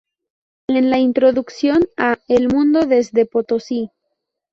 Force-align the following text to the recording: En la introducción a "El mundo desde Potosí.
En 0.67 0.89
la 0.89 0.97
introducción 0.97 1.87
a 1.95 2.17
"El 2.27 2.47
mundo 2.51 2.87
desde 2.87 3.27
Potosí. 3.27 3.91